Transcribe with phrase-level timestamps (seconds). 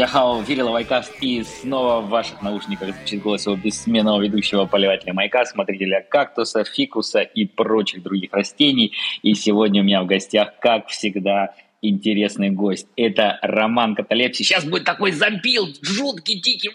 [0.00, 5.12] Тадяхао, в эфире Лавайкаст и снова в ваших наушниках звучит голос его бессменного ведущего поливателя
[5.12, 8.94] маяка, смотрителя кактуса, фикуса и прочих других растений.
[9.20, 12.86] И сегодня у меня в гостях, как всегда, интересный гость.
[12.96, 14.42] Это Роман Каталепси.
[14.42, 16.70] Сейчас будет такой забил, жуткий, дикий.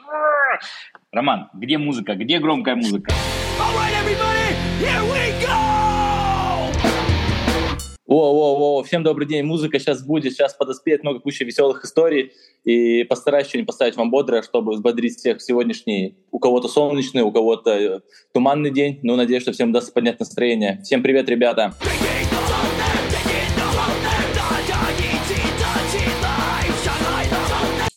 [1.11, 2.13] Роман, где музыка?
[2.13, 3.11] Где громкая музыка?
[3.11, 5.24] All right, everybody, here we!
[8.17, 12.31] О, о, о, всем добрый день, музыка сейчас будет, сейчас подоспеет много куча веселых историй,
[12.63, 17.71] и постараюсь что-нибудь поставить вам бодрое, чтобы взбодрить всех сегодняшний, у кого-то солнечный, у кого-то
[17.71, 17.99] э,
[18.33, 20.79] туманный день, но надеюсь, что всем удастся поднять настроение.
[20.81, 21.73] Всем привет, ребята!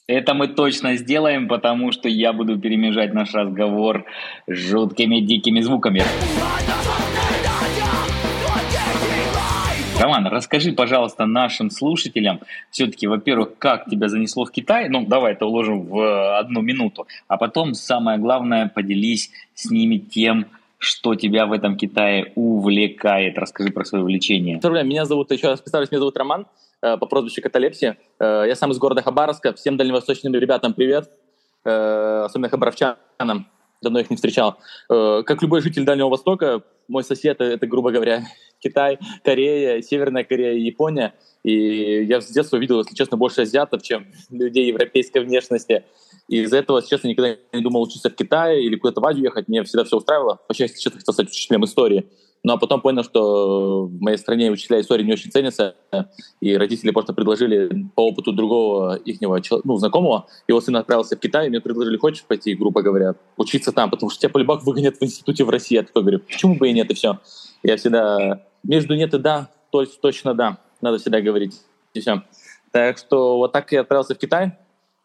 [0.09, 4.05] Это мы точно сделаем, потому что я буду перемежать наш разговор
[4.49, 6.03] жуткими дикими звуками.
[10.01, 15.45] Роман, расскажи, пожалуйста, нашим слушателям, все-таки, во-первых, как тебя занесло в Китай, ну, давай это
[15.45, 20.47] уложим в одну минуту, а потом, самое главное, поделись с ними тем,
[20.79, 23.37] что тебя в этом Китае увлекает.
[23.37, 24.61] Расскажи про свое увлечение.
[24.85, 26.47] Меня зовут, еще раз представлюсь, меня зовут Роман,
[26.81, 27.97] э, по прозвищу Каталепси.
[28.21, 29.53] Э, я сам из города Хабаровска.
[29.55, 31.11] Всем дальневосточным ребятам привет,
[31.65, 33.49] э, особенно хабаровчанам.
[33.83, 34.59] Давно их не встречал.
[34.89, 38.25] Как любой житель Дальнего Востока, мой сосед— это, грубо говоря,
[38.61, 41.15] Китай, Корея, Северная Корея, Япония.
[41.45, 45.85] И я с детства видел, если честно, больше азиатов, чем людей европейской внешности.
[46.29, 49.25] И из-за этого, если честно, никогда не думал учиться в Китае или куда-то в Азию
[49.25, 49.49] ехать.
[49.49, 50.41] Мне всегда все устраивало.
[50.49, 52.07] Вообще, если честно, хотел стать учителем истории.
[52.45, 55.75] Ну, а потом понял, что в моей стране учителя истории не очень ценятся,
[56.41, 61.47] и родители просто предложили по опыту другого их ну, знакомого, его сын отправился в Китай,
[61.47, 65.03] и мне предложили, хочешь пойти, грубо говоря, учиться там, потому что тебя по выгонят в
[65.03, 65.75] институте в России.
[65.75, 67.19] Я такой говорю, почему бы и нет, и все.
[67.63, 71.61] Я всегда между нет и да, то есть точно да, надо всегда говорить.
[71.95, 72.23] И все.
[72.71, 74.53] Так что вот так я отправился в Китай.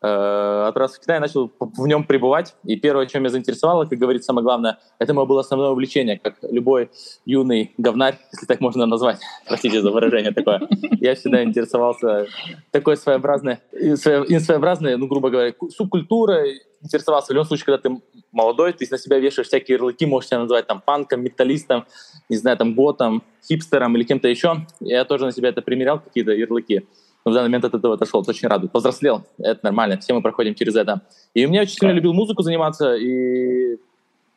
[0.06, 2.56] Э, отправился в Китай, начал в нем пребывать.
[2.66, 6.36] И первое, чем меня заинтересовало, как говорится, самое главное, это мое было основное увлечение, как
[6.42, 6.92] любой
[7.26, 10.62] юный говнарь, если так можно назвать, простите за выражение такое.
[11.00, 12.28] Я всегда интересовался
[12.72, 17.28] такой своеобразной, своеобразной, ну, грубо говоря, субкультурой, интересовался.
[17.28, 18.02] В любом случае, когда ты
[18.34, 21.86] молодой, ты на себя вешаешь всякие ярлыки, можешь себя называть там панком, металлистом,
[22.28, 24.66] не знаю, там готом, хипстером или кем-то еще.
[24.82, 26.86] Я тоже на себя это примерял, какие-то ярлыки.
[27.26, 28.72] Но в данный момент от этого отошел, это очень радует.
[28.72, 31.02] Повзрослел, это нормально, все мы проходим через это.
[31.34, 33.78] И у меня очень сильно любил музыку заниматься, и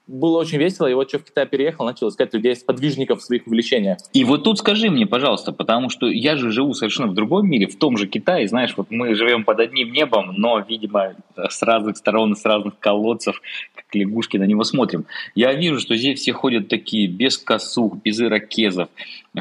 [0.07, 3.47] было очень весело, и вот что в Китай переехал, начал искать людей, сподвижников в своих
[3.47, 3.99] увлечениях.
[4.13, 7.67] И вот тут скажи мне, пожалуйста, потому что я же живу совершенно в другом мире,
[7.67, 11.97] в том же Китае, знаешь, вот мы живем под одним небом, но, видимо, с разных
[11.97, 13.43] сторон, с разных колодцев,
[13.75, 15.07] как лягушки на него смотрим.
[15.35, 18.89] Я вижу, что здесь все ходят такие, без косух, без ирокезов,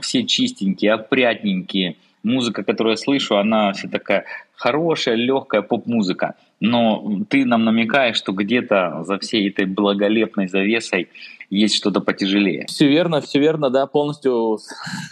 [0.01, 1.97] все чистенькие, опрятненькие.
[2.25, 4.25] Музыка, которую я слышу, она все такая
[4.55, 11.09] хорошая, легкая поп-музыка но ты нам намекаешь, что где-то за всей этой благолепной завесой
[11.49, 12.65] есть что-то потяжелее.
[12.67, 14.57] Все верно, все верно, да, полностью.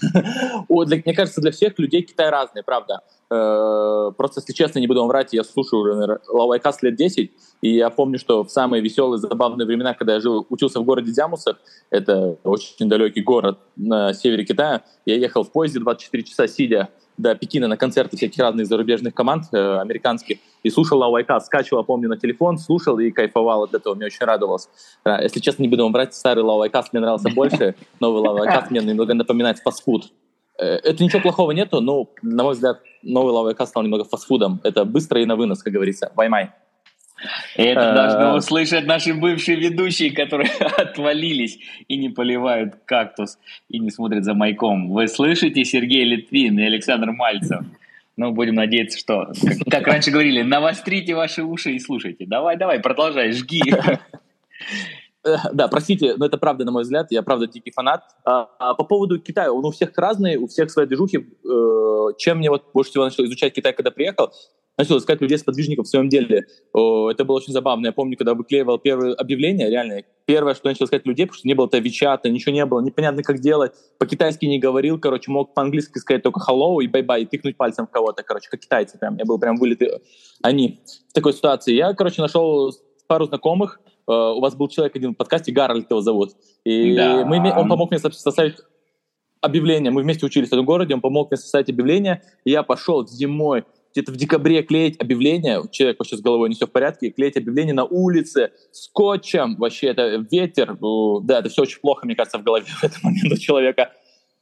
[0.69, 3.01] Мне кажется, для всех людей Китай разный, правда.
[3.29, 7.31] Э, просто, если честно, не буду вам врать, я слушаю уже Лавайкас лет 10,
[7.61, 11.11] и я помню, что в самые веселые, забавные времена, когда я жил, учился в городе
[11.11, 11.57] Цзямусах,
[11.91, 17.35] это очень далекий город на севере Китая, я ехал в поезде 24 часа сидя до
[17.35, 22.17] Пекина на концерты всяких разных зарубежных команд э, американских и слушал Лаовайкаст, скачивал, помню, на
[22.17, 24.69] телефон, слушал и кайфовал от этого, мне очень радовалось.
[25.03, 28.81] Да, если честно, не буду вам брать, старый Лаовайкаст мне нравился больше, новый Лаовайкаст мне
[28.81, 30.11] немного напоминает фастфуд.
[30.59, 34.61] Э, это ничего плохого нету, но, на мой взгляд, новый Лаовайкаст стал немного фастфудом.
[34.63, 36.11] Это быстро и на вынос, как говорится.
[36.15, 36.51] 外卖.
[37.55, 43.37] Это должны услышать наши бывшие ведущие, которые отвалились и не поливают кактус
[43.69, 44.89] и не смотрят за майком.
[44.91, 47.61] Вы слышите Сергей Литвин и Александр Мальцев?
[48.15, 52.25] Ну, будем надеяться, что, как, как раньше говорили, навострите ваши уши и слушайте.
[52.27, 53.61] Давай, давай, продолжай, жги.
[55.53, 58.03] Да, простите, но это правда, на мой взгляд, я правда дикий фанат.
[58.25, 61.17] А, а по поводу Китая, он у всех разный, у всех свои движухи.
[61.17, 64.31] Э, чем мне вот больше всего начал изучать Китай, когда приехал,
[64.77, 66.45] начал искать людей сподвижников в своем деле.
[66.73, 67.87] Это было очень забавно.
[67.87, 71.53] Я помню, когда выклеивал первые объявления, реально, первое, что начал искать людей, потому что не
[71.53, 73.73] было-то Вичата, ничего не было, непонятно, как делать.
[73.99, 77.91] По-китайски не говорил, короче, мог по-английски сказать только hello и bye-bye, и тыкнуть пальцем в
[77.91, 79.15] кого-то, короче, как китайцы прям.
[79.17, 79.89] Я был прям вылитый.
[80.41, 81.73] Они в такой ситуации.
[81.73, 82.73] Я, короче, нашел
[83.07, 86.31] пару знакомых, у вас был человек один в подкасте, Гарольд его зовут.
[86.63, 87.25] И да.
[87.25, 88.57] мы, он помог мне составить
[89.41, 89.91] объявление.
[89.91, 92.21] Мы вместе учились в этом городе, он помог мне составить объявление.
[92.45, 96.65] И я пошел зимой где-то в декабре клеить объявление, человек вообще с головой не все
[96.65, 100.77] в порядке, клеить объявление на улице скотчем, вообще это ветер,
[101.23, 103.91] да, это все очень плохо, мне кажется, в голове в этот момент у человека.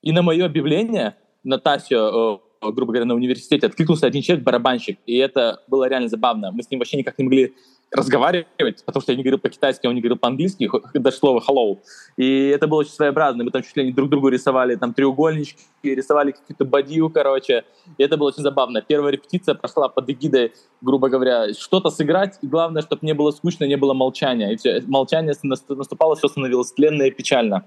[0.01, 5.17] И на мое объявление, на Тасю, грубо говоря, на университете откликнулся один человек, барабанщик, и
[5.17, 6.51] это было реально забавно.
[6.51, 7.53] Мы с ним вообще никак не могли
[7.91, 11.79] разговаривать, потому что я не говорил по-китайски, он не говорил по-английски, даже слово hello.
[12.17, 13.43] И это было очень своеобразно.
[13.43, 17.65] Мы там чуть ли не друг другу рисовали там треугольнички, рисовали какие-то бадью, короче.
[17.97, 18.81] И это было очень забавно.
[18.81, 23.65] Первая репетиция прошла под эгидой, грубо говоря, что-то сыграть, и главное, чтобы не было скучно,
[23.65, 24.53] не было молчания.
[24.53, 27.65] И все, молчание наступало, все становилось тленно и печально.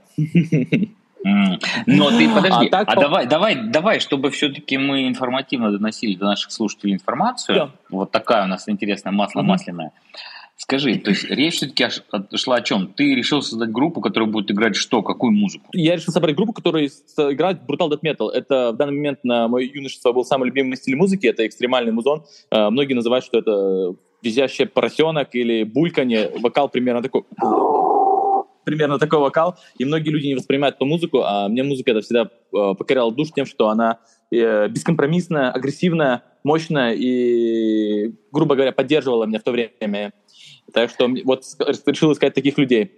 [1.87, 6.27] Но ты подожди, а, так, а давай, давай, давай, чтобы все-таки мы информативно доносили до
[6.27, 7.57] наших слушателей информацию.
[7.57, 7.71] Да.
[7.91, 9.93] Вот такая у нас интересная масло масляное.
[10.57, 11.87] Скажи, то есть речь все-таки
[12.37, 12.87] шла о чем?
[12.89, 15.67] Ты решил создать группу, которая будет играть что, какую музыку?
[15.73, 18.31] Я решил собрать группу, которая играет Brutal Death Metal.
[18.31, 22.25] Это в данный момент на мое юношество был самый любимый стиль музыки, это экстремальный музон.
[22.51, 26.31] А, многие называют, что это визящий поросенок или бульканье.
[26.39, 27.25] Вокал примерно такой
[28.65, 32.23] примерно такой вокал, и многие люди не воспринимают эту музыку, а мне музыка это всегда
[32.25, 33.99] э, покоряла душ тем, что она
[34.31, 40.13] э, бескомпромиссная, агрессивная, мощная и, грубо говоря, поддерживала меня в то время.
[40.73, 41.45] Так что вот
[41.87, 42.93] решил искать таких людей.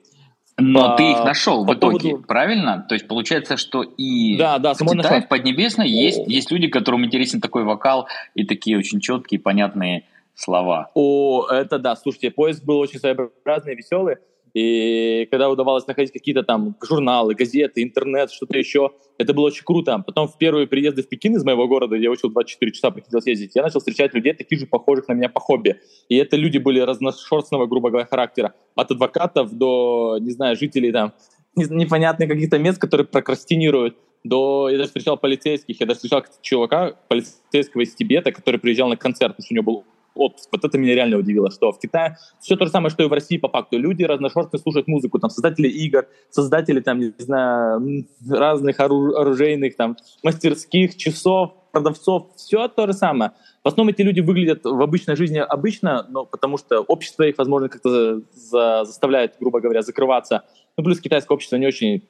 [0.58, 2.26] Но по, ты их нашел по в итоге, поводу...
[2.26, 2.86] правильно?
[2.88, 7.04] То есть получается, что и да, да, в Китае, в Поднебесной есть, есть люди, которым
[7.04, 10.04] интересен такой вокал и такие очень четкие, понятные
[10.34, 10.90] слова.
[10.94, 14.16] О, это да, слушайте, поиск был очень своеобразный, веселый.
[14.56, 20.03] И когда удавалось находить какие-то там журналы, газеты, интернет, что-то еще, это было очень круто.
[20.06, 23.50] Потом в первые приезды в Пекин из моего города, я учил 24 часа, приходил съездить,
[23.55, 25.79] я начал встречать людей, таких же похожих на меня по хобби.
[26.08, 28.55] И это люди были разношерстного, грубо говоря, характера.
[28.75, 31.12] От адвокатов до, не знаю, жителей там,
[31.55, 34.70] непонятных каких-то мест, которые прокрастинируют, до...
[34.70, 39.37] Я даже встречал полицейских, я даже встречал чувака, полицейского из Тибета, который приезжал на концерт,
[39.37, 39.85] потому что у него был
[40.16, 40.48] отпуск.
[40.52, 43.12] Вот это меня реально удивило, что в Китае все то же самое, что и в
[43.12, 43.78] России по факту.
[43.78, 50.96] Люди разношерстно слушают музыку, там создатели игр, создатели там, не знаю, разных оружейных там мастерских,
[50.96, 53.32] часов, продавцов, все то же самое.
[53.62, 57.69] В основном эти люди выглядят в обычной жизни обычно, но потому что общество их, возможно,
[57.69, 60.44] как-то за, заставляет, грубо говоря, закрываться.
[60.76, 62.02] Ну, плюс китайское общество не очень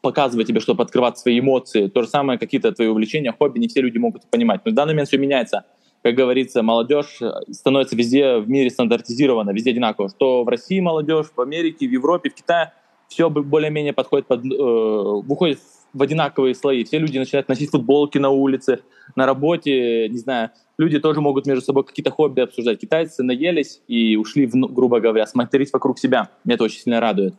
[0.00, 1.88] показывает тебе, чтобы открывать свои эмоции.
[1.88, 4.60] То же самое, какие-то твои увлечения, хобби, не все люди могут понимать.
[4.64, 5.64] Но в данный момент все меняется
[6.02, 10.08] как говорится, молодежь э, становится везде в мире стандартизирована, везде одинаково.
[10.08, 12.72] Что в России молодежь, в Америке, в Европе, в Китае,
[13.08, 15.58] все более-менее подходит под, э, выходит
[15.92, 16.84] в одинаковые слои.
[16.84, 18.80] Все люди начинают носить футболки на улице,
[19.16, 20.50] на работе, не знаю.
[20.76, 22.78] Люди тоже могут между собой какие-то хобби обсуждать.
[22.78, 26.30] Китайцы наелись и ушли, в, грубо говоря, смотреть вокруг себя.
[26.44, 27.34] Меня это очень сильно радует.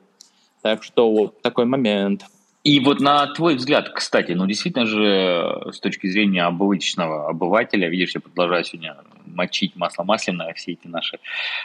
[0.62, 2.26] Так что вот такой момент.
[2.64, 7.88] И вот на твой взгляд, кстати, ну действительно же э, с точки зрения обычного обывателя,
[7.88, 11.20] видишь, я продолжаю сегодня мочить масло масляное, все эти наши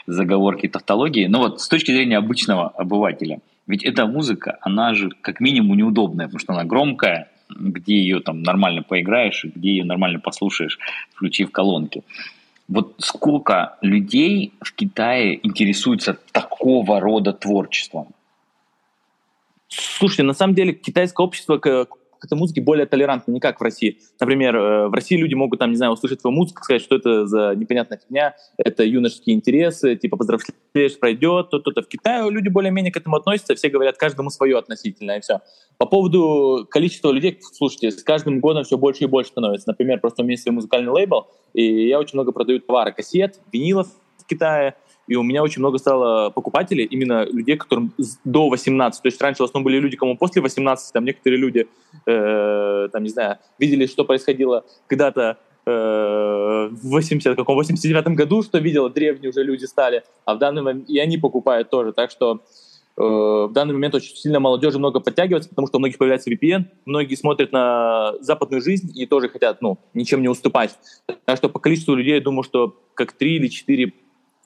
[0.06, 5.40] заговорки, тавтологии, но вот с точки зрения обычного обывателя, ведь эта музыка, она же как
[5.40, 10.78] минимум неудобная, потому что она громкая, где ее там нормально поиграешь, где ее нормально послушаешь,
[11.14, 12.04] включив колонки.
[12.68, 18.08] Вот сколько людей в Китае интересуются такого рода творчеством?
[19.68, 21.86] Слушайте, на самом деле китайское общество к,
[22.24, 23.98] к этой музыке более толерантно, не как в России.
[24.20, 27.26] Например, э, в России люди могут, там, не знаю, услышать твою музыку, сказать, что это
[27.26, 31.82] за непонятная фигня, это юношеские интересы, типа поздравляешь, пройдет, то-то-то.
[31.82, 35.40] В Китае люди более-менее к этому относятся, все говорят каждому свое относительно, и все.
[35.76, 39.68] По поводу количества людей, слушайте, с каждым годом все больше и больше становится.
[39.68, 43.40] Например, просто у меня есть свой музыкальный лейбл, и я очень много продаю товара, кассет,
[43.52, 47.92] винилов в Китае, и у меня очень много стало покупателей, именно людей, которым
[48.24, 49.02] до 18.
[49.02, 51.68] То есть раньше в основном были люди, кому после 18, там некоторые люди,
[52.06, 58.58] э, там, не знаю, видели, что происходило когда-то э, в 80, каком 89 году, что
[58.58, 61.92] видела, древние уже люди стали, а в данный момент и они покупают тоже.
[61.92, 62.40] Так что
[62.96, 66.64] э, в данный момент очень сильно молодежи много подтягивается, потому что у многих появляется VPN,
[66.86, 70.78] многие смотрят на западную жизнь и тоже хотят, ну, ничем не уступать.
[71.26, 73.92] Так что по количеству людей, я думаю, что как три или четыре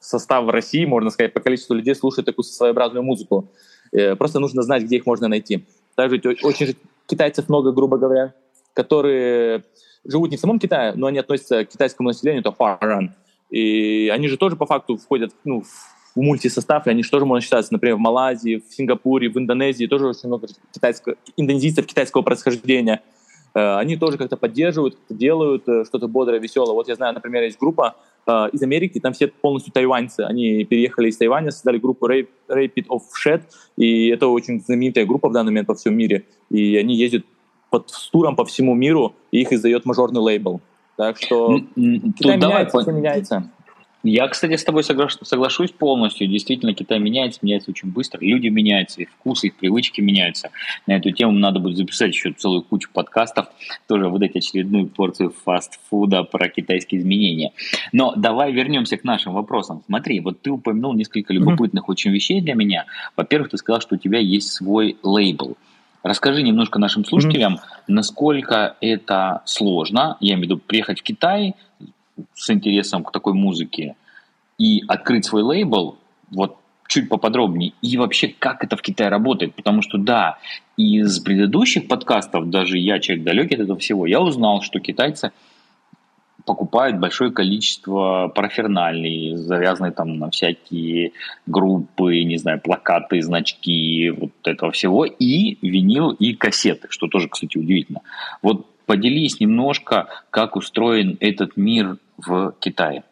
[0.01, 3.49] состав в России, можно сказать, по количеству людей слушает такую своеобразную музыку.
[3.93, 5.65] Э, просто нужно знать, где их можно найти.
[5.95, 6.77] Также очень
[7.07, 8.35] китайцев много, грубо говоря,
[8.75, 9.65] которые
[10.05, 13.15] живут не в самом Китае, но они относятся к китайскому населению, это фаран.
[13.51, 17.43] И они же тоже по факту входят ну, в мультисостав, и они же тоже можно
[17.43, 23.03] считаться, например, в Малайзии, в Сингапуре, в Индонезии тоже очень много китайского, индонезийцев китайского происхождения.
[23.55, 26.75] Э, они тоже как-то поддерживают, делают э, что-то бодрое, веселое.
[26.75, 27.97] Вот я знаю, например, есть группа
[28.27, 30.21] э, из Америки, там все полностью тайваньцы.
[30.21, 33.43] Они переехали из Тайваня, создали группу Rapid of Shed,
[33.77, 36.25] и это очень знаменитая группа в данный момент по всему мире.
[36.51, 37.25] И они ездят
[37.71, 40.61] под туром по всему миру, и их издает мажорный лейбл.
[40.97, 43.51] Так что Китай Тут меняется, давай, все меняется.
[44.09, 46.29] Я, кстати, с тобой соглашусь полностью.
[46.29, 48.21] Действительно, Китай меняется, меняется очень быстро.
[48.21, 50.51] Люди меняются, их вкусы, их привычки меняются.
[50.87, 53.49] На эту тему надо будет записать еще целую кучу подкастов,
[53.87, 57.53] тоже выдать очередную порцию фастфуда про китайские изменения.
[57.93, 59.83] Но давай вернемся к нашим вопросам.
[59.87, 61.93] Смотри, вот ты упомянул несколько любопытных mm-hmm.
[61.93, 62.87] очень вещей для меня.
[63.15, 65.59] Во-первых, ты сказал, что у тебя есть свой лейбл.
[66.03, 67.83] Расскажи немножко нашим слушателям, mm-hmm.
[67.89, 71.55] насколько это сложно, я имею в виду приехать в Китай,
[72.35, 73.97] с интересом к такой музыке
[74.59, 75.99] и открыть свой лейбл,
[76.31, 76.57] вот
[76.89, 80.39] чуть поподробнее, и вообще, как это в Китае работает, потому что, да,
[80.77, 85.33] из предыдущих подкастов, даже я, человек далекий от этого всего, я узнал, что китайцы
[86.47, 91.13] покупают большое количество парафернальной, завязанной там на всякие
[91.47, 97.59] группы, не знаю, плакаты, значки, вот этого всего, и винил, и кассеты, что тоже, кстати,
[97.59, 98.01] удивительно.
[98.41, 103.05] Вот поделись немножко, как устроен этот мир в Китае?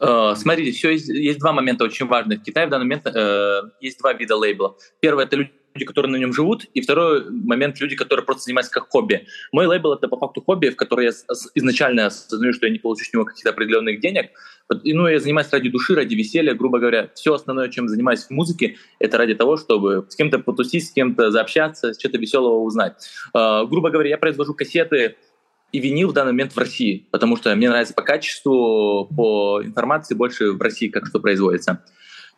[0.00, 2.40] Э, смотрите, все есть, есть два момента очень важных.
[2.40, 4.76] В Китае в данный момент э, есть два вида лейблов.
[5.00, 8.88] Первый это люди, которые на нем живут, и второй момент люди, которые просто занимаются как
[8.88, 9.26] хобби.
[9.52, 11.12] Мой лейбл это по факту хобби, в который я
[11.54, 14.30] изначально осознаю, что я не получу с него каких-то определенных денег.
[14.82, 17.10] И, ну, я занимаюсь ради души, ради веселья, грубо говоря.
[17.14, 21.30] Все основное, чем занимаюсь в музыке, это ради того, чтобы с кем-то потусить, с кем-то
[21.30, 22.94] заобщаться, что-то веселого узнать.
[23.34, 25.16] Э, грубо говоря, я произвожу кассеты
[25.72, 30.14] и винил в данный момент в России, потому что мне нравится по качеству, по информации
[30.14, 31.82] больше в России, как что производится.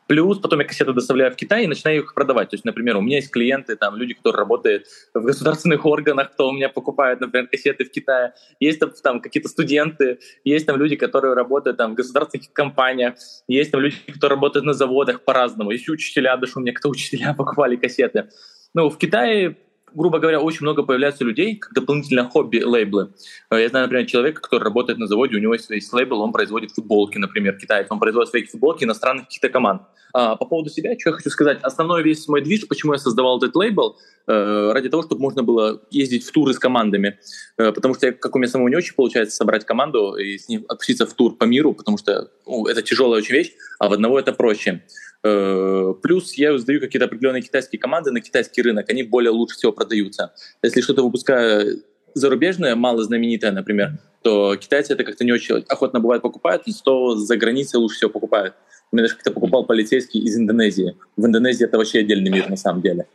[0.09, 2.51] Плюс потом я кассеты доставляю в Китай и начинаю их продавать.
[2.51, 6.49] То есть, например, у меня есть клиенты, там люди, которые работают в государственных органах, кто
[6.49, 8.35] у меня покупает, например, кассеты в Китае.
[8.59, 13.15] Есть там, там какие-то студенты, есть там люди, которые работают там в государственных компаниях,
[13.47, 15.71] есть там люди, которые работают на заводах по-разному.
[15.71, 18.29] Есть учителя, даже у меня кто учителя покупали кассеты.
[18.75, 19.57] Ну, в Китае
[19.95, 23.13] грубо говоря, очень много появляется людей, как дополнительное хобби лейблы.
[23.51, 26.33] Э, я знаю, например, человека, который работает на заводе, у него есть, есть лейбл, он
[26.33, 29.83] производит футболки, например, китаец, он производит свои футболки иностранных каких-то команд.
[30.15, 33.39] А, по поводу себя, что я хочу сказать, основной весь мой движ, почему я создавал
[33.39, 33.97] этот лейбл,
[34.27, 37.19] э, ради того, чтобы можно было ездить в туры с командами,
[37.57, 40.49] э, потому что, я, как у меня самого не очень получается собрать команду и с
[40.49, 43.93] ним отпуститься в тур по миру, потому что ну, это тяжелая очень вещь, а в
[43.93, 44.83] одного это проще.
[45.25, 49.73] Э, плюс я сдаю какие-то определенные китайские команды на китайский рынок, они более лучше всего
[49.73, 50.33] продаются.
[50.63, 51.83] Если что-то выпускаю
[52.15, 57.37] зарубежное, мало знаменитое, например, то китайцы это как-то не очень охотно бывает покупают, но за
[57.37, 58.55] границей лучше всего покупают.
[58.91, 60.97] У меня даже как-то покупал полицейский из Индонезии.
[61.17, 63.07] В Индонезии это вообще отдельный мир на самом деле.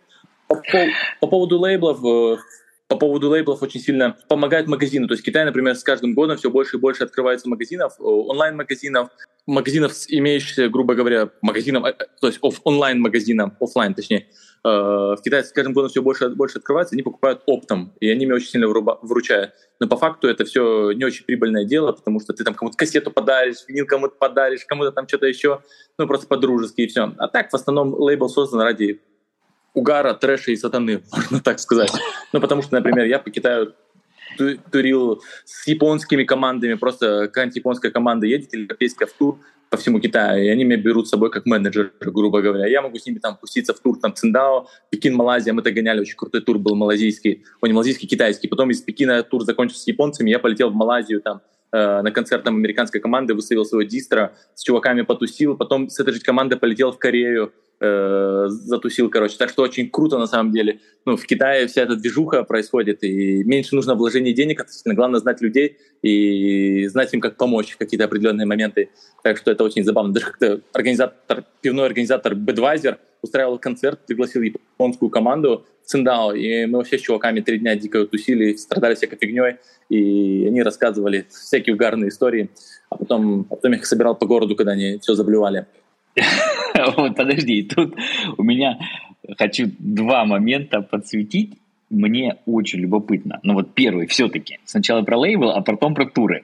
[0.48, 0.62] По,
[1.20, 2.38] по поводу лейблов, э,
[2.88, 5.08] по поводу лейблов очень сильно помогают магазины.
[5.08, 9.10] То есть Китай, например, с каждым годом все больше и больше открывается магазинов, э, онлайн-магазинов,
[9.46, 14.27] магазинов, имеющихся, грубо говоря, магазинов, э, то есть оф, онлайн-магазинов, офлайн точнее,
[14.63, 18.10] э, в Китае с каждым годом все больше и больше открывается, они покупают оптом, и
[18.10, 19.51] они мне очень сильно вручают.
[19.82, 23.12] Но по факту это все не очень прибыльное дело, потому что ты там кому-то кассету
[23.12, 25.62] подаришь, винил кому-то подаришь, кому-то там что-то еще,
[25.98, 27.13] ну просто по-дружески и все.
[27.17, 29.01] А так в основном лейбл создан ради
[29.77, 31.91] угара, трэша и сатаны, можно так сказать.
[32.34, 33.74] Ну, потому что, например, я по Китаю
[34.72, 40.00] турил с японскими командами, просто какая-нибудь японская команда едет или европейская в тур по всему
[40.00, 42.67] Китаю, и они меня берут с собой как менеджер, грубо говоря.
[42.67, 46.15] Я могу с ними там пуститься в тур, там, Циндао, Пекин, Малайзия, мы гоняли, очень
[46.15, 48.48] крутой тур был малазийский, о, не малазийский, китайский.
[48.48, 51.41] Потом из Пекина тур закончился с японцами, я полетел в Малайзию, там,
[51.74, 56.13] э, на концерт там американской команды, выставил своего дистро, с чуваками потусил, потом с этой
[56.13, 59.38] же командой полетел в Корею, э, затусил, короче.
[59.38, 60.79] Так что очень круто на самом деле.
[61.05, 64.96] Ну, в Китае вся эта движуха происходит, и меньше нужно вложений денег, относительно.
[64.96, 68.89] Главное знать людей и знать им, как помочь в какие-то определенные моменты.
[69.24, 70.13] Так что это очень забавно.
[70.13, 76.98] Даже как-то организатор, пивной организатор Budweiser устраивал концерт, пригласил японскую команду Циндао, и мы вообще
[76.98, 79.55] с чуваками три дня дико тусили, страдали всякой фигней,
[79.89, 82.50] и они рассказывали всякие угарные истории,
[82.89, 85.65] а потом, а потом их собирал по городу, когда они все заблевали.
[86.98, 87.96] Вот, подожди, тут
[88.38, 88.79] у меня
[89.38, 91.53] хочу два момента подсветить.
[91.89, 93.39] Мне очень любопытно.
[93.43, 94.60] Ну вот первый все-таки.
[94.65, 96.43] Сначала про лейбл, а потом про туры.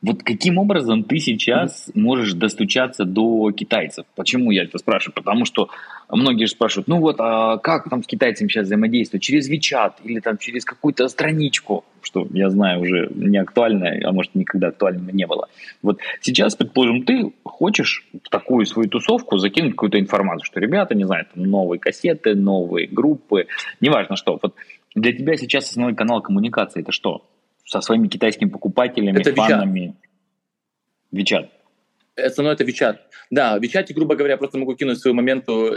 [0.00, 4.06] Вот каким образом ты сейчас можешь достучаться до китайцев?
[4.14, 5.14] Почему я это спрашиваю?
[5.14, 5.70] Потому что
[6.08, 9.24] многие же спрашивают, ну вот, а как там с китайцами сейчас взаимодействовать?
[9.24, 14.36] Через WeChat или там через какую-то страничку, что, я знаю, уже не актуально, а может,
[14.36, 15.48] никогда актуальным не было.
[15.82, 21.04] Вот сейчас, предположим, ты хочешь в такую свою тусовку закинуть какую-то информацию, что ребята, не
[21.04, 23.46] знаю, там новые кассеты, новые группы,
[23.80, 24.38] неважно что.
[24.40, 24.54] Вот
[24.94, 27.24] для тебя сейчас основной канал коммуникации– это что?
[27.68, 29.94] Со своими китайскими покупателями, это фанами.
[31.12, 31.50] Вичат.
[32.16, 33.00] Основное это Вичат.
[33.30, 35.76] Да, в Вичате, грубо говоря, просто могу кинуть свою моменту,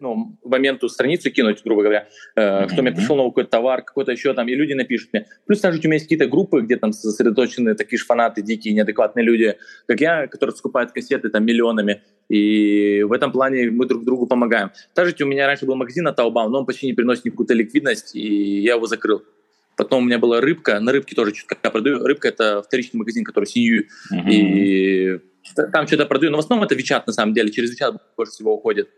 [0.00, 4.34] ну, моменту страницу кинуть, грубо говоря, э, кто мне пришел новый какой-то товар, какой-то еще
[4.34, 5.26] там, и люди напишут мне.
[5.46, 9.24] Плюс также у меня есть какие-то группы, где там сосредоточены такие же фанаты, дикие, неадекватные
[9.24, 9.56] люди,
[9.86, 12.02] как я, которые скупают кассеты там миллионами.
[12.28, 14.70] И в этом плане мы друг другу помогаем.
[14.94, 18.16] Также у меня раньше был магазин на Taobao, но он почти не приносит никакую-то ликвидность,
[18.16, 19.22] и я его закрыл.
[19.78, 22.04] Потом у меня была рыбка, на рыбке тоже чуть-чуть продаю.
[22.04, 23.86] Рыбка— это вторичный магазин, который сию.
[24.12, 24.28] Uh-huh.
[24.28, 25.20] И
[25.72, 26.32] там что-то продаю.
[26.32, 27.52] Но в основном это Вичат, на самом деле.
[27.52, 28.88] Через Вичат больше всего уходит.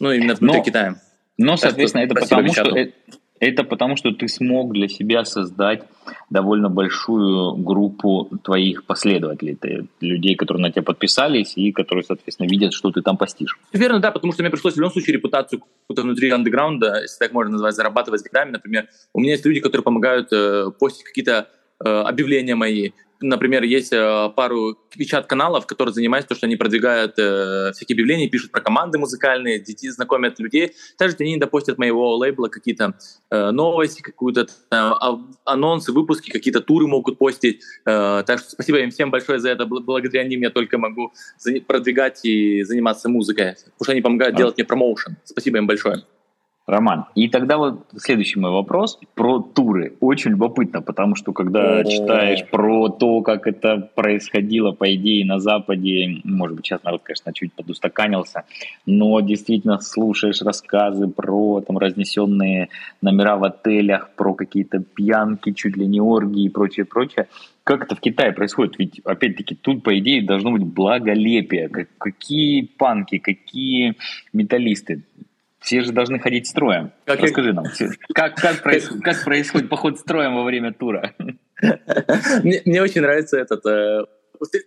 [0.00, 1.02] Ну, именно внутри но, Китая.
[1.36, 2.88] Но, соответственно, это потому, что,
[3.40, 5.82] это потому, что ты смог для себя создать
[6.30, 12.72] довольно большую группу твоих последователей, ты, людей, которые на тебя подписались и которые, соответственно, видят,
[12.72, 13.58] что ты там постишь.
[13.72, 17.32] Верно, да, потому что мне пришлось в любом случае репутацию какую-то внутри андеграунда, если так
[17.32, 18.52] можно назвать, зарабатывать годами.
[18.52, 22.90] Например, у меня есть люди, которые помогают э, постить какие-то объявления мои,
[23.20, 28.50] например, есть э, пару печат-каналов, которые занимаются тем, что они продвигают э, всякие объявления, пишут
[28.50, 30.72] про команды музыкальные, детей, знакомят людей.
[30.98, 32.94] Также они допустят моего лейбла какие-то
[33.30, 34.90] э, новости, какие-то э,
[35.44, 37.62] анонсы, выпуски, какие-то туры могут постить.
[37.84, 39.66] Э, так что спасибо им всем большое за это.
[39.66, 41.12] Благодаря ним я только могу
[41.66, 44.38] продвигать и заниматься музыкой, потому что они помогают а.
[44.38, 45.16] делать мне промоушен.
[45.24, 46.04] Спасибо им большое.
[46.66, 49.94] Роман, и тогда вот следующий мой вопрос про туры.
[50.00, 56.20] Очень любопытно, потому что когда читаешь про то, как это происходило, по идее, на Западе,
[56.24, 58.44] может быть, сейчас народ, конечно, чуть подустаканился,
[58.84, 62.68] но действительно слушаешь рассказы про там разнесенные
[63.00, 67.28] номера в отелях, про какие-то пьянки, чуть ли не оргии и прочее, прочее.
[67.62, 68.78] Как это в Китае происходит?
[68.78, 71.68] Ведь, опять-таки, тут, по идее, должно быть благолепие.
[71.98, 73.94] Какие панки, какие
[74.32, 75.02] металлисты
[75.66, 76.92] все же должны ходить строем.
[77.04, 77.54] Как Расскажи я...
[77.54, 77.64] нам,
[78.14, 81.12] как, как, происходит, как происходит поход строем во время тура?
[82.44, 84.04] Мне, мне очень нравится этот э,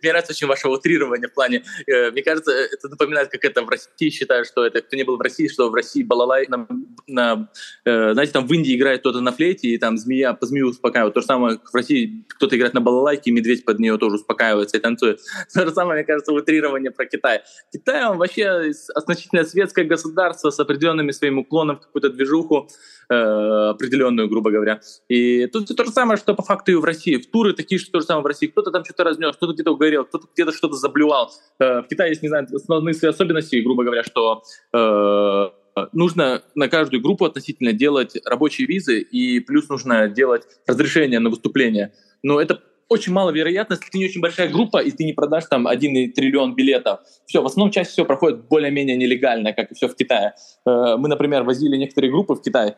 [0.01, 3.69] мне нравится очень ваше утрирование в плане, э, мне кажется, это напоминает, как это в
[3.69, 6.67] России считают, что это, кто не был в России, что в России балалай, на,
[7.07, 7.49] на,
[7.85, 11.13] э, знаете, там в Индии играет кто-то на флейте, и там змея по змею успокаивает.
[11.13, 14.77] То же самое в России кто-то играет на балалайке, и медведь под нее тоже успокаивается
[14.77, 15.19] и танцует.
[15.53, 17.41] То же самое, мне кажется, утрирование про Китай.
[17.71, 22.69] Китай, он вообще относительно светское государство с определенными своим уклоном в какую-то движуху,
[23.09, 24.81] э, определенную, грубо говоря.
[25.07, 27.17] И тут то же самое, что по факту и в России.
[27.17, 28.47] В туры такие, что то же самое в России.
[28.47, 31.31] Кто-то там что-то разнес, кто-то где-то угорел, кто-то где-то что-то заблювал.
[31.59, 34.43] Э, в Китае есть, не знаю, основные свои особенности, грубо говоря, что
[34.73, 35.49] э,
[35.91, 41.93] нужно на каждую группу относительно делать рабочие визы, и плюс нужно делать разрешение на выступление.
[42.23, 45.67] Но это очень маловероятно, если ты не очень большая группа, и ты не продашь там
[45.67, 46.99] 1 триллион билетов.
[47.25, 50.33] Все, в основном часть все проходит более-менее нелегально, как и все в Китае.
[50.65, 52.75] Э, мы, например, возили некоторые группы в Китай,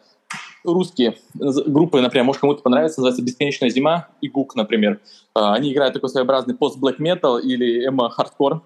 [0.63, 4.99] русские группы, например, может кому-то понравится, называется «Бесконечная зима» и «Гук», например.
[5.33, 8.61] А, они играют такой своеобразный пост-блэк метал или эмо-хардкор.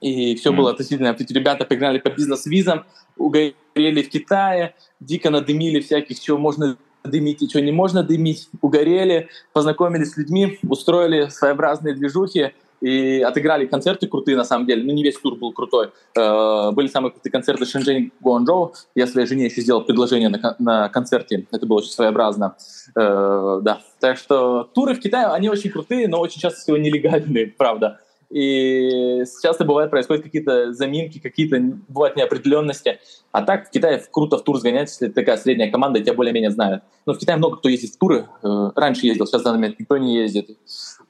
[0.00, 0.56] И все мм.
[0.56, 1.16] было относительно...
[1.18, 2.84] Эти ребята поиграли по бизнес-визам,
[3.16, 9.28] угорели в Китае, дико надымили всяких, чего можно дымить и чего не можно дымить, угорели,
[9.52, 14.84] познакомились с людьми, устроили своеобразные движухи, и отыграли концерты крутые, на самом деле.
[14.84, 15.90] Ну, не весь тур был крутой.
[16.14, 18.74] Э, были самые крутые концерты Шэньчжэнь Гуанчжоу.
[18.94, 21.46] Я своей жене еще сделал предложение на, на концерте.
[21.50, 22.56] Это было очень своеобразно.
[22.94, 23.80] Э, да.
[24.00, 28.00] Так что туры в Китае, они очень крутые, но очень часто всего нелегальные, правда.
[28.34, 32.98] И часто бывает происходят какие-то заминки, какие-то бывают неопределенности.
[33.30, 36.82] А так в Китае круто в тур сгонять, если такая средняя команда, тебя более-менее знают.
[37.06, 38.26] Но в Китае много кто ездит в туры.
[38.42, 40.58] Э, раньше ездил, сейчас в данный момент никто не ездит.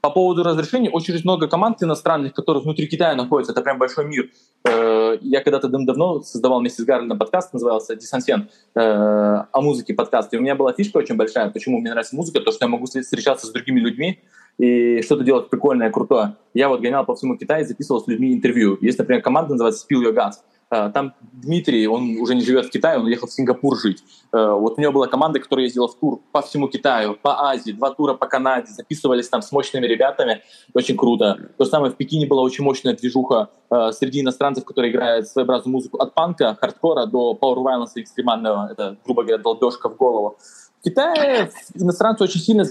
[0.03, 3.53] По поводу разрешений, очень много команд иностранных, которые внутри Китая находятся.
[3.53, 4.29] Это прям большой мир.
[4.69, 10.35] Э, я когда-то давно создавал вместе с Гарольдом подкаст, назывался «Десансен», э, о музыке подкаст.
[10.35, 12.85] И у меня была фишка очень большая, почему мне нравится музыка, то, что я могу
[12.85, 14.21] встречаться с другими людьми,
[14.59, 16.37] и что-то делать прикольное, крутое.
[16.55, 18.79] Я вот гонял по всему Китаю, записывал с людьми интервью.
[18.81, 20.35] Есть, например, команда называется Spill Your Guts.
[20.71, 24.03] Э, там Дмитрий, он уже не живет в Китае, он уехал в Сингапур жить.
[24.33, 27.73] Э, вот у него была команда, которая ездила в тур по всему Китаю, по Азии,
[27.73, 31.51] два тура по Канаде, записывались там с мощными ребятами, очень круто.
[31.59, 35.73] То же самое в Пекине была очень мощная движуха э, среди иностранцев, которые играют своеобразную
[35.73, 40.38] музыку от панка, хардкора до power violence экстремального, это, грубо говоря, долбежка в голову.
[40.81, 42.64] В Китае иностранцы очень сильно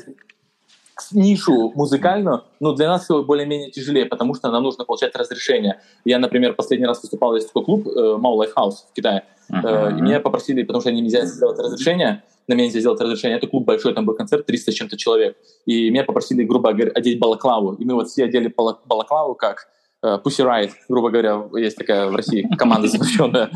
[1.12, 5.82] нишу музыкальную, но для нас все более-менее тяжелее, потому что нам нужно получать разрешение.
[6.06, 9.98] Я, например, последний раз выступал, есть такой клуб э, Mao Livehouse в Китае, uh-huh.
[9.98, 13.48] и меня попросили, потому что они нельзя сделать разрешение, на меня нельзя сделать разрешение, это
[13.48, 17.20] клуб большой, там был концерт, 300 с чем-то человек, и меня попросили, грубо говоря, одеть
[17.20, 19.68] балаклаву, и мы вот все одели балаклаву как
[20.04, 23.50] э, Pussy Riot, грубо говоря, есть такая в России команда запрещенная.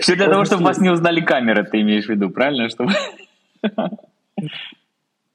[0.00, 2.68] Все для того, чтобы вас не узнали камеры, ты имеешь в виду, правильно?
[2.68, 2.92] Чтобы...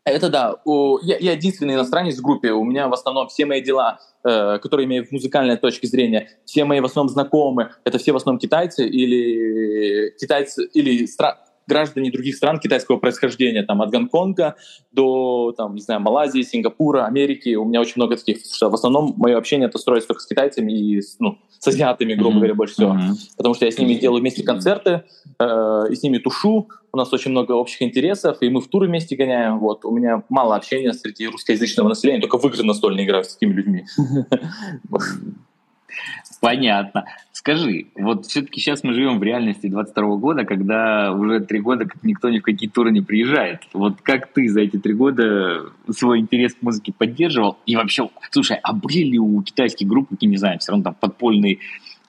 [0.03, 0.55] Это да.
[1.03, 2.51] Я, я единственный иностранец в группе.
[2.51, 6.65] У меня в основном все мои дела, э, которые имеют в музыкальной точке зрения, все
[6.65, 11.37] мои в основном знакомые, это все в основном китайцы или китайцы или стра
[11.67, 14.55] граждане других стран китайского происхождения, там, от Гонконга
[14.91, 17.55] до, там, не знаю, Малайзии, Сингапура, Америки.
[17.55, 18.39] У меня очень много таких.
[18.39, 22.31] В основном мое общение это строится только с китайцами и с, ну, с азиатами, грубо
[22.31, 22.39] mm-hmm.
[22.39, 22.93] говоря, больше всего.
[22.93, 23.35] Mm-hmm.
[23.37, 25.03] Потому что я с ними делаю вместе концерты,
[25.39, 26.67] э, и с ними тушу.
[26.93, 29.59] У нас очень много общих интересов, и мы в туры вместе гоняем.
[29.59, 29.85] Вот.
[29.85, 33.85] У меня мало общения среди русскоязычного населения, только в игры настольные играю с такими людьми.
[36.41, 37.05] Понятно.
[37.31, 42.29] Скажи, вот все-таки сейчас мы живем в реальности 22 года, когда уже три года никто
[42.29, 43.61] ни в какие туры не приезжает.
[43.73, 47.57] Вот как ты за эти три года свой интерес к музыке поддерживал?
[47.65, 51.59] И вообще, слушай, а были ли у китайских групп, не знаю, все равно там подпольные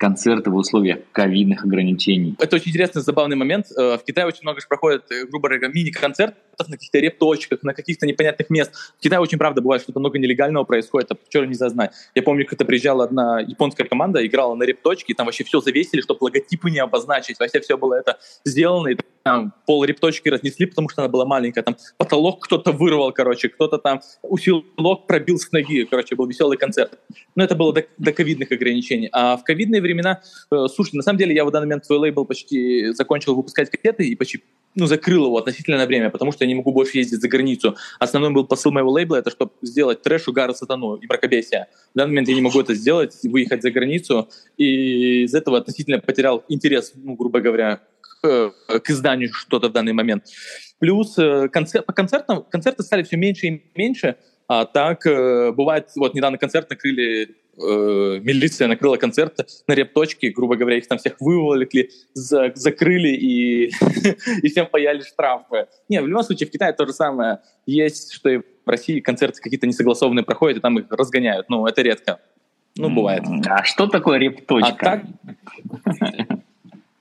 [0.03, 2.35] концерты в условиях ковидных ограничений.
[2.41, 3.67] Это очень интересный, забавный момент.
[3.71, 7.73] Э, в Китае очень много же проходит, э, грубо говоря, мини-концертов на каких-то репточках, на
[7.73, 8.73] каких-то непонятных мест.
[8.99, 11.93] В Китае очень, правда, бывает, что-то много нелегального происходит, а вчера нельзя знать.
[12.17, 16.01] Я помню, как-то приезжала одна японская команда, играла на репточке, и там вообще все завесили,
[16.01, 17.39] чтобы логотипы не обозначить.
[17.39, 21.63] Вообще все было это сделано, и там пол репточки разнесли, потому что она была маленькая.
[21.63, 25.85] Там потолок кто-то вырвал, короче, кто-то там усилок пробил с ноги.
[25.85, 26.99] Короче, был веселый концерт.
[27.35, 29.09] Но это было до, до ковидных ограничений.
[29.13, 32.25] А в ковидные времена, э, слушай, на самом деле я в данный момент свой лейбл
[32.25, 34.43] почти закончил выпускать кассеты и почти
[34.75, 37.77] ну, закрыл его относительно на время, потому что я не могу больше ездить за границу.
[37.99, 41.67] Основной был посыл моего лейбла, это чтобы сделать трэш, угар, сатану и мракобесие.
[41.95, 45.99] В данный момент я не могу это сделать, выехать за границу, и из этого относительно
[45.99, 48.53] потерял интерес, ну, грубо говоря, к,
[48.83, 50.25] к изданию что-то в данный момент.
[50.79, 54.17] Плюс э, концерт, по концертам, концерты стали все меньше и меньше,
[54.49, 60.57] а так э, бывает, вот недавно концерт накрыли э, милиция накрыла концерт на репточке, грубо
[60.57, 63.71] говоря, их там всех выволокли, за, закрыли и,
[64.43, 65.67] и всем паяли штрафы.
[65.89, 69.41] Не, в любом случае в Китае то же самое есть, что и в России концерты
[69.41, 71.49] какие-то несогласованные проходят, и там их разгоняют.
[71.49, 72.21] Ну, это редко.
[72.77, 73.25] Ну, бывает.
[73.47, 74.75] А что такое репточка?
[74.79, 75.03] А так,
[75.85, 76.37] а,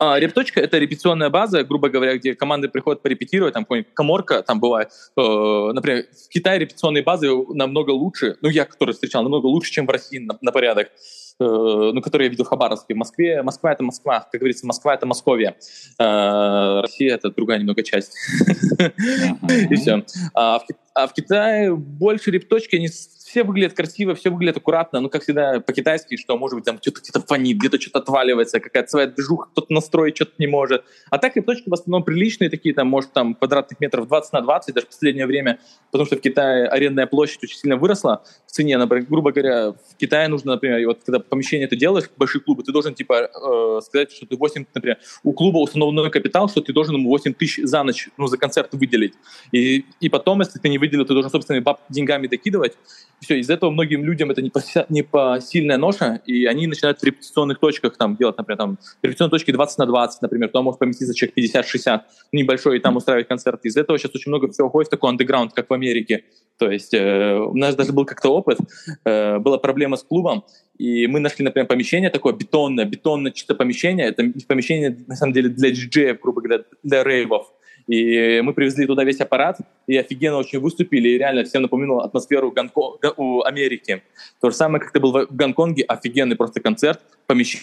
[0.02, 4.90] репточка— это репетиционная база, грубо говоря, где команды приходят порепетировать, там какой-нибудь коморка там бывает.
[5.18, 9.86] Э, например, в Китае репетиционные базы намного лучше, ну, я, который встречал, намного лучше, чем
[9.86, 12.94] в России на, на порядок, э, ну, которые я видел в Хабаровске.
[12.94, 15.56] В Москве, Москва— это Москва, как говорится, Москва— это Московия.
[16.00, 18.16] Э, Россия— это другая немного часть.
[19.70, 20.04] И все.
[20.34, 20.62] А,
[20.94, 22.90] а в Китае больше репточки, они
[23.32, 27.00] все выглядят красиво, все выглядит аккуратно, ну, как всегда, по-китайски, что, может быть, там что-то
[27.00, 30.84] где-то фонит, где-то что-то отваливается, какая-то своя движуха, кто-то настроить что-то не может.
[31.10, 34.41] А так и точки в основном приличные такие, там, может, там, квадратных метров 20 на
[34.41, 35.60] 20, даже в последнее время,
[35.91, 39.96] потому что в Китае арендная площадь очень сильно выросла в цене, например, грубо говоря, в
[39.98, 44.12] Китае нужно, например, вот когда помещение ты делаешь, большие клубы, ты должен, типа, э, сказать,
[44.12, 47.82] что ты 8, например, у клуба установленный капитал, что ты должен ему 8 тысяч за
[47.84, 49.13] ночь, ну, за концерт выделить.
[49.54, 52.74] И, и потом, если ты не выделил, ты должен собственными деньгами докидывать,
[53.22, 57.04] все, из этого многим людям это не, по, не посильная ноша, и они начинают в
[57.04, 61.14] репетиционных точках там делать, например, там, репетиционные точки 20 на 20, например, туда может поместиться
[61.14, 63.68] человек 50-60, небольшой, и там устраивать концерты.
[63.68, 66.24] Из этого сейчас очень много всего уходит в такой андеграунд, как в Америке.
[66.58, 68.58] То есть э, у нас даже был как-то опыт,
[69.06, 70.44] э, была проблема с клубом,
[70.78, 75.50] и мы нашли, например, помещение такое бетонное, бетонное чисто помещение, это помещение, на самом деле,
[75.50, 77.54] для диджеев, грубо говоря, для рейвов.
[77.88, 82.52] И мы привезли туда весь аппарат, и офигенно очень выступили, и реально всем напоминал атмосферу
[82.52, 83.13] Гонко...
[83.17, 84.04] у Америки.
[84.39, 87.62] То же самое, как ты был в Гонконге, офигенный просто концерт, помещение,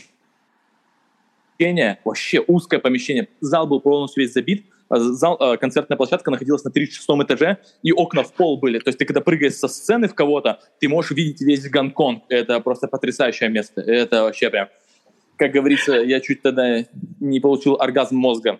[2.04, 6.70] вообще узкое помещение, зал был полностью весь забит, а зал, а, концертная площадка находилась на
[6.70, 8.78] 36 этаже, и окна в пол были.
[8.78, 12.24] То есть ты когда прыгаешь со сцены в кого-то, ты можешь видеть весь Гонконг.
[12.28, 13.82] Это просто потрясающее место.
[13.82, 14.68] Это вообще прям
[15.38, 16.84] как говорится, я чуть тогда
[17.20, 18.58] не получил оргазм мозга.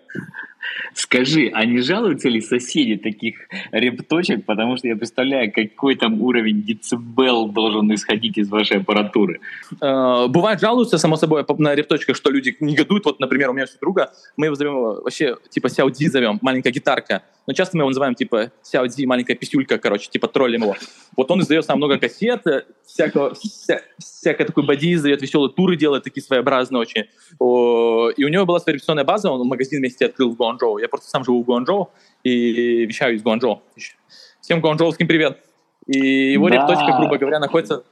[0.93, 3.35] Скажи, а не жалуются ли соседи таких
[3.71, 4.45] репточек?
[4.45, 9.39] Потому что я представляю, какой там уровень децибел должен исходить из вашей аппаратуры.
[9.81, 13.05] Э, бывает, жалуются, само собой, на репточках, что люди негодуют.
[13.05, 17.23] Вот, например, у меня есть друга, мы его зовем вообще, типа, Сяуди зовем, маленькая гитарка.
[17.47, 20.75] Но часто мы его называем, типа, Сяуди, маленькая писюлька, короче, типа, троллим его.
[21.17, 22.45] Вот он издает нам много кассет,
[22.85, 27.01] всякого, вся, всякой такой боди издает, веселые туры делает, такие своеобразные очень.
[27.01, 30.77] И у него была своя репетиционная база, он магазин вместе открыл в Гуанчжоу.
[30.79, 31.91] Я просто сам живу в Гуанчжоу
[32.23, 33.61] и вещаю из Гуанчжоу.
[34.41, 35.39] Всем гуанчжоуским привет.
[35.85, 36.55] И его да.
[36.55, 37.83] репточка, грубо говоря, находится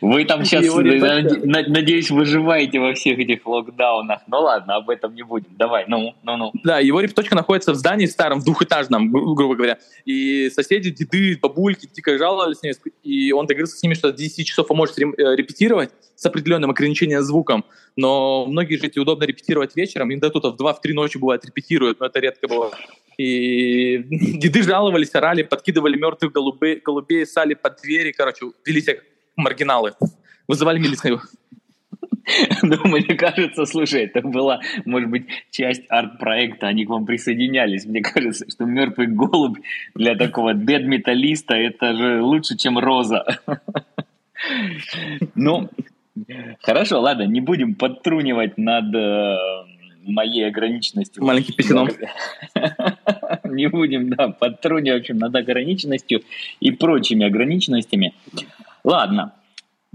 [0.00, 4.20] Вы там сейчас, надеюсь, выживаете во всех этих локдаунах.
[4.26, 5.48] Ну ладно, об этом не будем.
[5.56, 6.52] Давай, ну, ну, ну.
[6.62, 9.78] Да, его репточка находится в здании старом, двухэтажном, грубо говоря.
[10.04, 12.58] И соседи, деды, бабульки дико жаловались,
[13.02, 16.70] и он договорился с ними, что до 10 часов он может э, репетировать с определенным
[16.70, 17.64] ограничением звуком.
[17.96, 20.12] Но многие эти удобно репетировать вечером.
[20.12, 22.70] Иногда тут в 2-3 ночи бывает репетируют, но это редко было.
[23.18, 23.98] И
[24.38, 28.96] деды жаловались, орали, подкидывали мертвых голубей, голубей, сали под двери, короче, вели себя
[29.36, 29.94] маргиналы.
[30.48, 31.20] Вызывали милицию.
[32.62, 37.86] Ну, мне кажется, слушай, это была, может быть, часть арт-проекта, они к вам присоединялись.
[37.86, 39.58] Мне кажется, что мертвый голубь
[39.94, 43.24] для такого дед-металлиста это же лучше, чем роза.
[45.34, 45.70] Ну,
[46.60, 49.36] хорошо, ладно, не будем подтрунивать над э,
[50.06, 51.24] моей ограниченностью.
[51.24, 51.88] Маленький писюном.
[53.44, 56.22] Не будем, да, подтрунивать в общем, над ограниченностью
[56.60, 58.12] и прочими ограниченностями.
[58.86, 59.32] Ладно,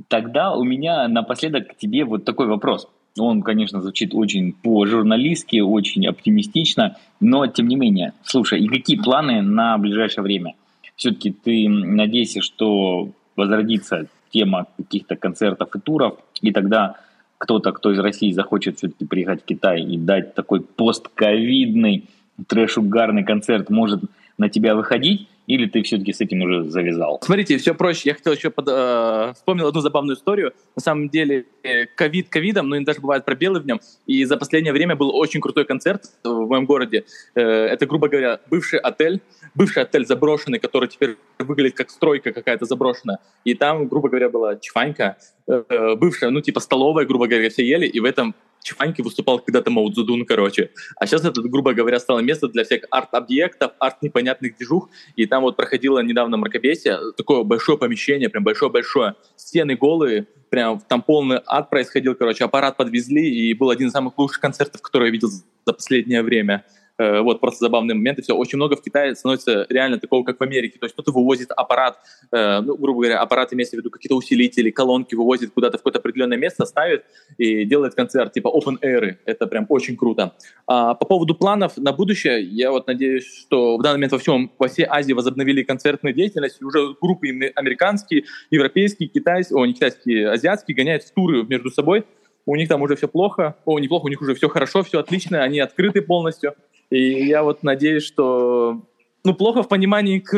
[0.10, 2.90] тогда у меня напоследок к тебе вот такой вопрос.
[3.18, 8.12] Он, конечно, звучит очень по-журналистски, очень оптимистично, но тем не менее.
[8.26, 10.56] Слушай, и какие планы на ближайшее время?
[10.98, 16.98] Все-таки ты надеешься, что возродится тема каких-то концертов и туров, и тогда
[17.38, 22.10] кто-то, кто из России захочет все-таки приехать в Китай и дать такой постковидный
[22.46, 24.02] трэш-угарный концерт, может
[24.38, 27.20] на тебя выходить, или ты все-таки с этим уже завязал?
[27.22, 28.10] Смотрите, все проще.
[28.10, 30.54] Я хотел еще под, э, вспомнил одну забавную историю.
[30.76, 33.80] На самом деле, э, ковид ковидом, но даже бывают пробелы в нем.
[34.06, 37.06] И за последнее время был очень крутой концерт в моем городе.
[37.36, 39.22] Э, это, грубо говоря, бывший отель,
[39.56, 43.20] бывший отель заброшенный, который теперь выглядит как стройка какая-то заброшенная.
[43.44, 47.88] И там, грубо говоря, была чифанька, э, бывшая, ну, типа столовая, грубо говоря, все ели,
[47.88, 50.72] и в этом Чифаньки выступал когда-то Цзэдун, короче.
[50.98, 54.90] А сейчас это, грубо говоря, стало место для всех арт-объектов, арт-непонятных движух.
[55.16, 59.16] И там вот проходило недавно мракобесие, такое большое помещение, прям большое-большое.
[59.36, 62.44] Стены голые, прям там полный ад происходил, короче.
[62.44, 66.66] Аппарат подвезли, и был один из самых лучших концертов, которые я видел за последнее время.
[66.98, 68.36] Э, вот просто забавный момент, и все.
[68.36, 70.78] Очень много в Китае становится реально такого, как в Америке.
[70.80, 71.98] То есть кто-то вывозит аппарат,
[72.32, 76.00] э, ну, грубо говоря, аппарат имеется в виду какие-то усилители, колонки вывозит куда-то в какое-то
[76.00, 77.04] определенное место, ставит
[77.38, 79.16] и делает концерт типа open air.
[79.26, 80.34] Это прям очень круто.
[80.68, 84.52] А по поводу планов на будущее, я вот надеюсь, что в данный момент во всем,
[84.60, 90.76] во всей Азии возобновили концертную деятельность, уже группы американские, европейские, китайские, о, не китайские, азиатские
[90.76, 92.06] гоняют в туры между собой,
[92.46, 95.44] у них там уже все плохо, о, неплохо, у них уже все хорошо, все отлично,
[95.44, 96.56] они открыты полностью.
[96.92, 98.82] И я вот надеюсь, что
[99.24, 100.34] ну, плохо в понимании к,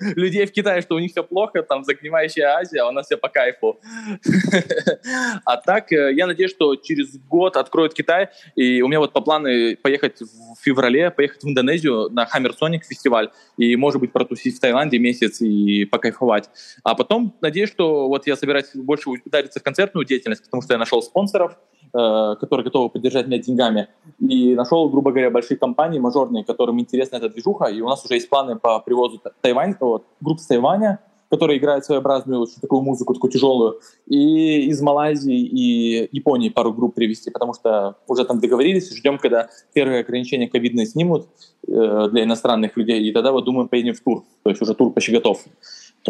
[0.16, 3.16] людей в Китае, что у них все плохо, там загнивающая Азия, а у нас все
[3.16, 3.80] по кайфу.
[5.44, 9.20] а так, э, я надеюсь, что через год откроют Китай, и у меня вот по
[9.20, 9.48] плану
[9.82, 14.60] поехать в феврале, поехать в Индонезию на Hammer Sonic фестиваль, и, может быть, протусить в
[14.60, 16.50] Таиланде месяц и покайфовать.
[16.84, 20.78] А потом, надеюсь, что вот я собираюсь больше удариться в концертную деятельность, потому что я
[20.78, 21.56] нашел спонсоров,
[21.92, 23.88] которые готовы поддержать меня деньгами.
[24.18, 27.66] И нашел, грубо говоря, большие компании мажорные, которым интересна эта движуха.
[27.66, 31.00] И у нас уже есть планы по привозу Тайвань, вот, групп с Тайваня,
[31.32, 33.80] которые играют своеобразную очень такую музыку, такую тяжелую.
[34.06, 39.48] И из Малайзии и Японии пару групп привезти, потому что уже там договорились, ждем, когда
[39.72, 41.28] первые ограничения ковидные снимут
[41.66, 44.24] э, для иностранных людей, и тогда вот думаем, поедем в тур.
[44.42, 45.42] То есть уже тур почти готов.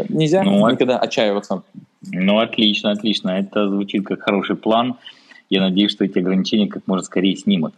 [0.09, 1.63] Нельзя ну, никогда отчаиваться.
[2.11, 3.31] Ну, отлично, отлично.
[3.31, 4.97] Это звучит как хороший план.
[5.53, 7.75] Я надеюсь, что эти ограничения как можно скорее снимут.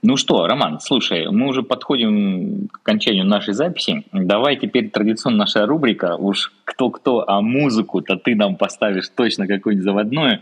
[0.00, 4.04] Ну что, Роман, слушай, мы уже подходим к окончанию нашей записи.
[4.12, 6.16] Давай теперь традиционно наша рубрика.
[6.16, 10.40] Уж кто-кто, а музыку-то ты нам поставишь точно какую-нибудь заводную.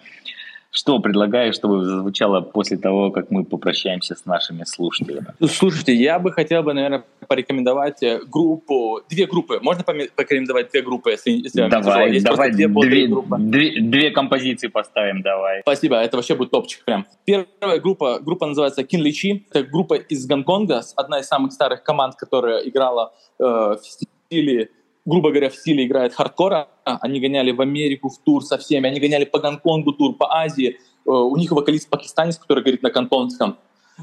[0.71, 5.29] Что предлагаешь, чтобы зазвучало после того, как мы попрощаемся с нашими слушателями?
[5.49, 9.59] Слушайте, я бы хотел бы, наверное, порекомендовать э, группу, две группы.
[9.63, 15.23] Можно порекомендовать две группы, если, если Давай, Есть давай, две, две, две, две композиции поставим,
[15.23, 15.63] давай.
[15.63, 17.07] Спасибо, это вообще будет топчик прям.
[17.25, 22.61] Первая группа, группа называется Ли Это группа из Гонконга, одна из самых старых команд, которая
[22.61, 24.71] играла э, в стиле
[25.07, 26.69] грубо говоря, в стиле играет хардкора.
[26.85, 30.79] Они гоняли в Америку в тур со всеми, они гоняли по Гонконгу тур, по Азии.
[31.07, 33.57] Э, у них вокалист пакистанец, который говорит на кантонском.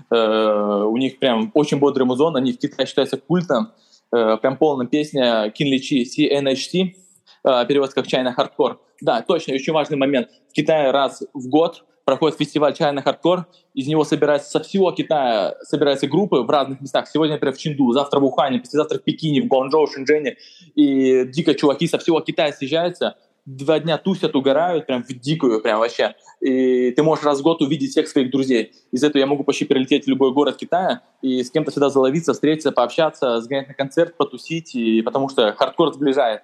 [0.09, 3.73] Э, у них прям очень бодрый музон, они в Китае считаются культом.
[4.15, 6.95] Э, прям полная песня King Ly Chee CNHC,
[7.43, 8.81] перевод как «China hardcore».
[9.01, 10.29] Да, точно, очень важный момент.
[10.49, 15.55] В Китае раз в год проходит фестиваль «China hardcore», из него собирается со всего Китая,
[15.61, 17.07] собираются группы в разных местах.
[17.07, 20.37] Сегодня, например, в Чэнду, завтра в Ухане, послезавтра в Пекине, в Гуанчжоу, Шэньчжэне.
[20.75, 25.79] И дико чуваки со всего Китая съезжаются, два дня тусят, угорают, прям в дикую, прям
[25.79, 26.15] вообще.
[26.39, 28.73] И ты можешь раз в год увидеть всех своих друзей.
[28.91, 32.33] Из этого я могу почти перелететь в любой город Китая и с кем-то всегда заловиться,
[32.33, 36.41] встретиться, пообщаться, сгонять на концерт, потусить, и, потому что хардкор сближает.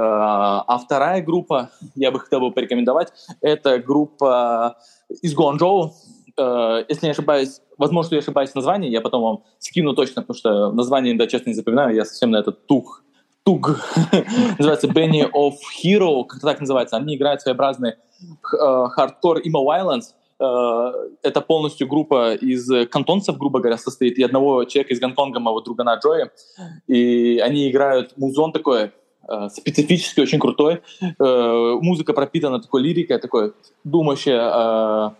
[0.00, 4.76] А вторая группа, я бы хотел бы порекомендовать, это группа
[5.22, 5.92] из Гуанчжоу.
[6.88, 10.72] Если не ошибаюсь, возможно, я ошибаюсь в названии, я потом вам скину точно, потому что
[10.72, 13.02] название, да, честно, не запоминаю, я совсем на этот тух
[13.48, 13.80] туг,
[14.58, 16.96] называется Benny of Hero, как так называется.
[16.96, 17.94] Они играют своеобразный
[18.42, 20.14] хардкор emo violence.
[21.22, 25.82] Это полностью группа из кантонцев, грубо говоря, состоит, и одного человека из Гонконга, моего друга
[25.82, 26.30] на Джои.
[26.86, 28.90] И они играют музон такой, э,
[29.50, 30.80] специфический, очень крутой.
[31.00, 33.52] Э, музыка пропитана такой лирикой, такой
[33.84, 35.14] думающая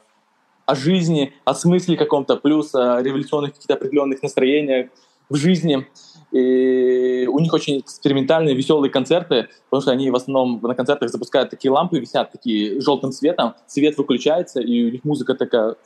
[0.68, 4.90] о жизни, о смысле каком-то, плюс о революционных каких-то определенных настроениях
[5.30, 5.86] в жизни.
[6.30, 11.48] И у них очень экспериментальные, веселые концерты, потому что они в основном на концертах запускают
[11.48, 15.76] такие лампы, висят такие желтым цветом, свет выключается, и у них музыка такая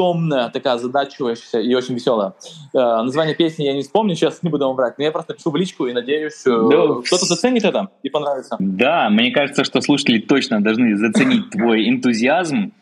[0.00, 2.32] томная, такая задачивающаяся и очень веселая.
[2.72, 5.50] Э, название песни я не вспомню, сейчас не буду вам брать, но я просто пишу
[5.50, 7.02] в личку и надеюсь, э, да.
[7.04, 8.56] кто-то заценит это и понравится.
[8.58, 12.72] Да, мне кажется, что слушатели точно должны заценить твой энтузиазм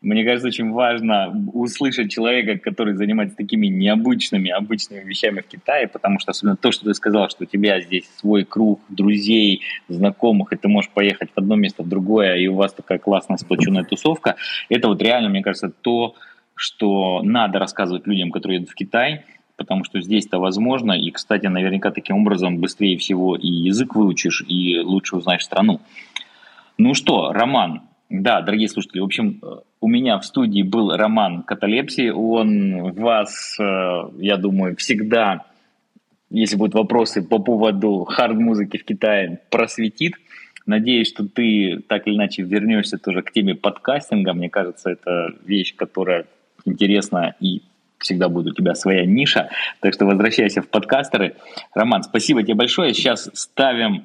[0.00, 6.20] мне кажется, очень важно услышать человека, который занимается такими необычными, обычными вещами в Китае, потому
[6.20, 10.56] что особенно то, что ты сказал, что у тебя здесь свой круг друзей, знакомых, и
[10.56, 14.36] ты можешь поехать в одно место, в другое, и у вас такая классная сплоченная тусовка,
[14.68, 16.14] это вот реально, мне кажется, то,
[16.58, 19.24] что надо рассказывать людям, которые едут в Китай,
[19.56, 24.44] потому что здесь это возможно, и, кстати, наверняка таким образом быстрее всего и язык выучишь,
[24.46, 25.80] и лучше узнаешь страну.
[26.76, 29.40] Ну что, Роман, да, дорогие слушатели, в общем,
[29.80, 32.10] у меня в студии был Роман Каталепси.
[32.10, 35.44] Он вас, э, я думаю, всегда,
[36.30, 40.14] если будут вопросы по поводу хард-музыки в Китае, просветит.
[40.66, 44.32] Надеюсь, что ты так или иначе вернешься тоже к теме подкастинга.
[44.32, 46.26] Мне кажется, это вещь, которая
[46.68, 47.62] интересна и
[47.98, 49.50] всегда будет у тебя своя ниша.
[49.80, 51.36] Так что возвращайся в подкастеры.
[51.74, 52.94] Роман, спасибо тебе большое.
[52.94, 54.04] Сейчас ставим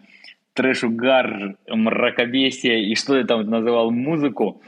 [0.53, 4.61] трэш-угар, мракобесие и что я там называл музыку.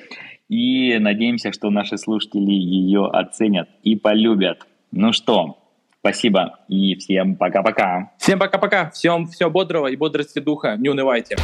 [0.48, 4.68] И надеемся, что наши слушатели ее оценят и полюбят.
[4.92, 5.58] Ну что,
[6.02, 8.12] спасибо и всем пока-пока.
[8.20, 8.92] Всем пока-пока.
[8.92, 10.76] Всем всего бодрого и бодрости духа.
[10.78, 11.36] Не унывайте.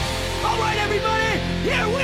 [0.43, 2.00] All right,